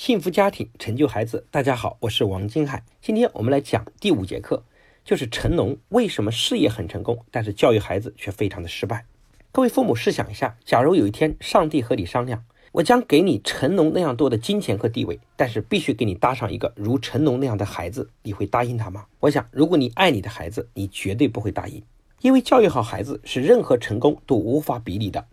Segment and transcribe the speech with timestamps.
[0.00, 2.84] 幸福家庭成就孩子，大家好，我是王金海。
[3.02, 4.64] 今天我们来讲第五节课，
[5.04, 9.04] 就是成龙为什么事业很成功，但是教育孩子却非常的失败。
[9.52, 19.04] 各位父母试想一下，假如有一天上帝和你商量，我将给你成龙那样多的金钱和地位，但是必须给你搭上一个如成龙那样的孩子，你会答应他吗？
[19.20, 21.82] 我想，如果你爱你的孩子，你绝对不会答应，
[22.22, 25.26] 因为教育好孩子是任何成功都无法比拟的，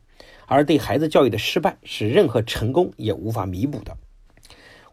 [0.46, 3.96] 而对孩子教育的失败是任何成功也无法弥补的。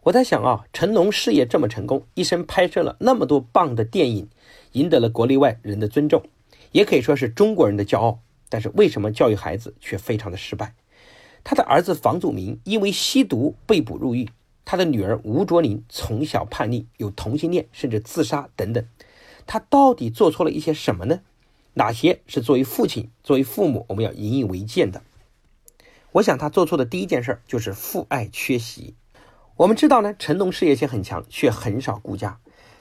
[0.05, 4.29] 我在想啊，成龙事业这么成功，一生拍摄了那么多棒的电影，
[4.73, 6.21] 赢得了国内外人的尊重，
[6.73, 8.19] 也可以说是中国人的骄傲。
[8.47, 10.75] 但是为什么教育孩子却非常的失败？
[11.43, 14.29] 他的儿子房祖名因为吸毒被捕入狱，
[14.63, 18.85] 他的女儿吴卓林从小叛逆，有同性恋，甚至自杀等等。
[19.47, 21.21] 他到底做错了一些什么呢？
[21.73, 25.01] 哪些是作为父亲、作为父母我们要引以为戒的？
[26.11, 28.93] 我想他做错的第一件事就是父爱缺席。
[29.57, 32.39] 我们知道呢，成龙事业心很强，却很少顾家。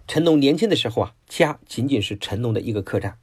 [0.08, 3.16] 成龙年轻的时候啊，家仅仅是成龙的一个客栈。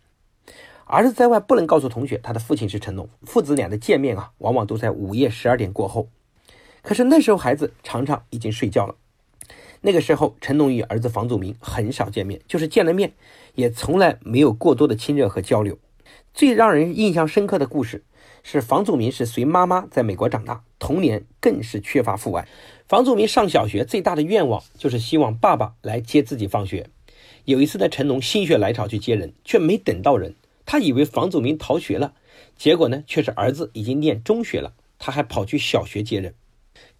[0.85, 6.07] 儿子在外不能告诉同学他的父亲是成龙，父子俩的见面啊，往往都在午夜十二点过后。
[6.81, 8.95] 可是那时候孩子常常已经睡觉了。
[9.81, 13.11] 那个时候，成龙与儿子房祖名很少见面，就是见了面，
[13.55, 15.77] 也从来没有过多的亲热和交流。
[16.33, 18.05] 最让人印象深刻的故事
[18.43, 22.47] 是，房祖名是随妈妈在美国长大，童年更是缺乏父爱。
[22.87, 26.89] 房祖名上小学最大的愿望就是希望爸爸来接自己放学。
[27.45, 30.35] 有一次呢，成龙心血来潮去接人，却没等到人。
[30.65, 32.13] 他以为房祖名逃学了，
[32.57, 36.33] 结果呢，却是儿子已经念中学了，他还跑去小学接人。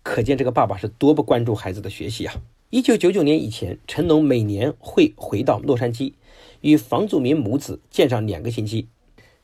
[0.04, 2.36] 可见这个爸爸是多不关注孩子的学习啊！
[2.70, 6.14] 一九九九年以前，成龙每年会回到洛杉矶，
[6.62, 8.88] 与房祖名母子见上两个星期。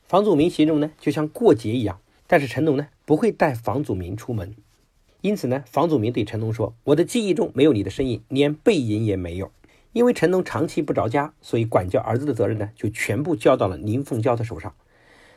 [0.04, 2.00] 房祖名形容呢，就像过节一样。
[2.28, 4.54] 但是成龙呢，不会带房祖名出门。
[5.22, 9.50] 因此呢，房祖名对成龙说：“我的记忆中没有你的身影，连背影也没有。”
[9.92, 14.74] 因为成龙长期不着家，所以管教儿子的责任呢，就全部交到了林凤娇的手上。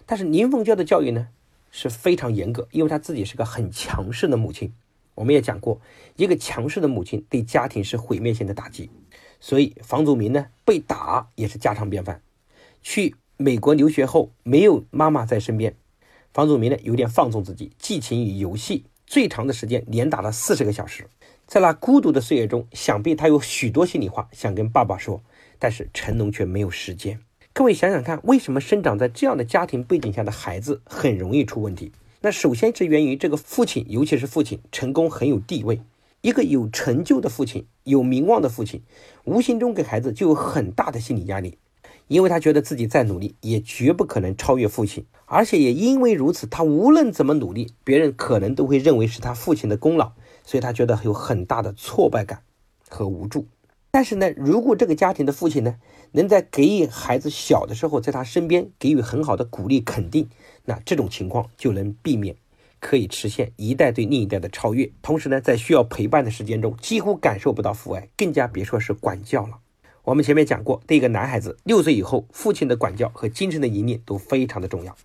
[0.05, 1.29] 但是林凤娇的教育呢
[1.71, 4.73] 是非常严格，因为她自己是个很强势的母亲。
[5.15, 5.79] 我们也讲过，
[6.17, 8.91] 一个强势的母亲对家庭是毁灭性的打击。
[9.39, 12.21] 所以房祖名呢被打也是家常便饭。
[12.83, 15.75] 去美国留学后，没有妈妈在身边，
[16.33, 18.85] 房祖名呢有点放纵自己，寄情于游戏。
[19.05, 21.05] 最长的时间连打了四十个小时，
[21.45, 25.21] 在那孤独的岁月中，想必他有许多心里话想跟爸爸说，
[25.59, 27.19] 但是成龙却没有时间。
[27.51, 31.91] 各位想想看，为什么生长在这样的家庭背景下的孩子很容易出问题？
[32.21, 35.81] 那首先是源于这个父亲，尤其是父亲成功很有地位，
[36.21, 38.81] 一个有成就的父亲，有名望的父亲，
[39.25, 41.57] 无形中给孩子就有很大的心理压力。
[42.11, 50.11] 因为他觉得自己再努力也绝不可能超越父亲，而且也因为如此，他无论怎么努力，别人可能都会认为是他父亲的功劳，
[50.43, 52.41] 所以他觉得有很大的挫败感
[52.89, 53.47] 和无助。
[53.91, 55.77] 但是呢，如果这个家庭的父亲呢，
[56.11, 60.27] 能在给予孩子小的时候，在他身边给予很好的鼓励肯定，
[60.65, 62.35] 那这种情况就能避免，
[62.81, 64.91] 可以实现一代对另一代的超越。
[65.01, 69.59] 同时呢，在需要陪伴的时间中，几乎感受不到父爱，更加别说是管教了。
[70.03, 74.97] 我们前面讲过，对一个男孩子六岁以后，父亲的管教和精神的引领都非常的重要。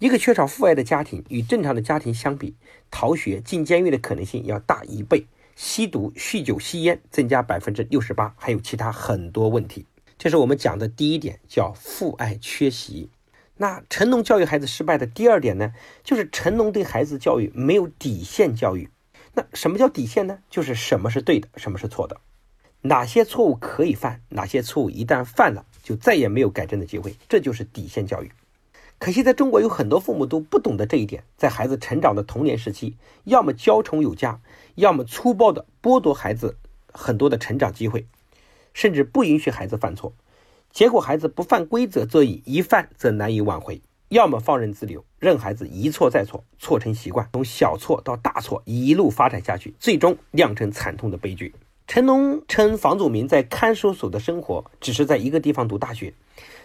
[0.00, 2.54] 一个缺少父爱的家庭，与正常的家庭相比，
[2.90, 9.86] 逃学、进监狱的可能性要大一倍，吸毒、酗酒、吸烟增加百分之六十八，还有其他很多问题。
[10.18, 13.08] 这是我们讲的第一点，叫父爱缺席。
[13.58, 18.88] 那成龙教育孩子失败的第二点呢，就是成龙对孩子教育没有底线教育。
[19.34, 20.38] 那什么叫底线呢？
[20.48, 22.20] 就是什么是对的，什么是错的。
[22.82, 24.22] 哪些错误可以犯？
[24.30, 27.14] 哪些错误一旦犯了，就再也没有改正的机会？
[27.28, 28.30] 这就是底线教育。
[28.98, 34.40] 可惜在中国有很多父母都不懂得这一点，在孩子成长的童年时期，要么娇宠有加，
[34.74, 36.56] 要么粗暴的剥夺孩子
[36.92, 38.06] 很多的成长机会，
[38.74, 40.12] 甚至不允许孩子犯错。
[40.70, 43.80] 结果孩子不犯规则则已，一犯则难以挽回。
[44.08, 51.54] 要么放任自流，任孩子一错再错，错成习惯，从小错到大错一路发展下去，最终酿成惨痛的悲剧。
[51.90, 56.14] 成龙称房祖名在看守所的生活只是在一个地方读大学，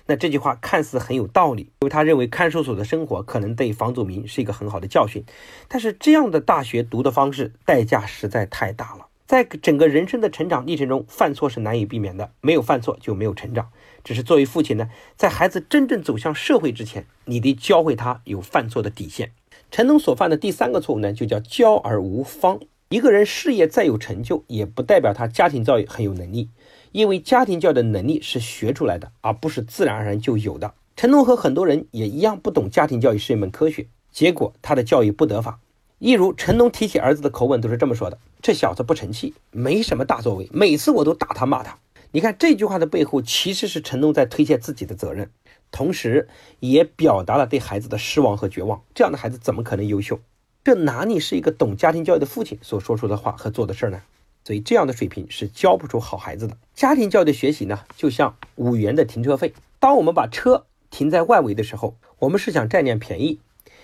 [0.05, 5.25] 那这句话看似很有道理，因为他认为看守所的生活可能对房祖名是一个很好的教训。
[5.67, 13.69] 但是这样的大学读的方式代价实在太大了，在整个人生的成长历程中，犯错是难以避免的，没有犯错就没有成长。
[14.03, 19.31] 只是作为父亲呢，在孩子真正走向社会之前，你得教会他有犯错的底线。
[19.71, 22.59] 成龙所犯的第三个错误呢，就叫教而无方。
[22.95, 26.47] 一个人事业再有成就，也不代表他家庭教育很有能力，
[26.93, 30.73] 因为家庭教育的能力是学出来的，而不是自然而然就有的。
[30.95, 35.59] 成龙和很多人也一样，不懂家庭教育是一门科学，结果他的教育不得法，
[35.99, 41.77] 一如成龙提起儿子的口吻都是这么说的：“这小子不成器，没什么大作为，每次我都打他骂他。”
[42.13, 45.29] 你看这句话的背后，其实是成龙在推卸自己的责任，
[45.69, 46.29] 同时
[46.61, 48.81] 也表达了对孩子的失望和绝望。
[48.93, 50.17] 这样的孩子怎么可能优秀？
[50.65, 54.01] 这哪里是一个懂家庭教育的父亲所说出的话和做的事儿呢？
[54.43, 56.57] 所以这样的水平是教不出好孩子的。
[56.73, 63.37] 家庭教育的学习呢，就像五元的停车费，当我们把车停在外围的时候，我们是想占点便宜。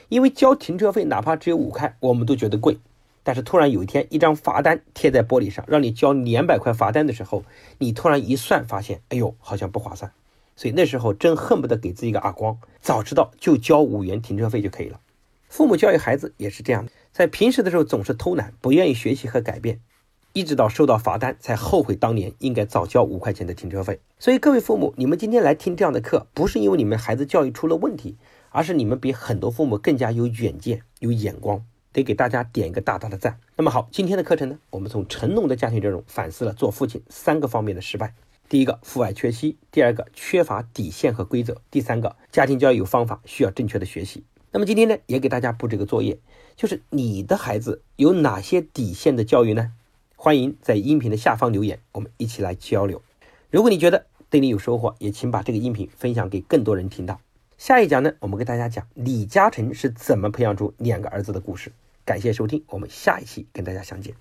[0.10, 2.80] 因为交停车费哪怕只有五块，我们都觉得贵。
[3.22, 7.44] 但是突然有一天，一张罚单贴在玻璃上，让你交两百块罚单的时候，
[7.78, 10.12] 你突然一算，发现，哎呦，好像不划算。
[10.56, 12.58] 所以那时候真恨不得给自己一个耳光。
[12.82, 15.00] 早知道就交五元停车费就可以了。
[15.52, 19.82] 父母教育孩子也是这样的，在平时的时候总是偷懒，不愿意学习和改变，
[20.32, 24.00] 一直到收到罚单才后悔当年应该早交五块钱的停车费。
[24.18, 28.16] 所以各位父母，你们今天来听这样的课，不是因为你们孩子教育出了问题。
[28.54, 33.40] 而是你们比很多父母更加有远见、有眼光，得给大家点一个大大的赞。
[33.56, 38.14] 那么好，今天的课程呢，我们从成龙的家庭阵容反思了做父亲三个方面的失败：
[38.50, 44.26] 第一个，父爱缺席；第二个，缺乏底线和规则；第三个，家庭教育有方法，需要正确的学习。
[44.54, 46.18] 那么今天呢，也给大家布置个作业，
[46.58, 49.72] 就是你的孩子有哪些底线的教育呢？
[50.18, 53.02] 欢迎在音频的下方留言，我们一起来交流。
[53.50, 57.22] 如果你觉得对你有收获，也请把这个音频分享给更多人听到。
[57.58, 61.72] 下一讲呢，我们给大家讲李嘉诚是怎么培养出两个儿子的故事。
[62.04, 64.14] 感谢收听，我们下一期跟大家相见。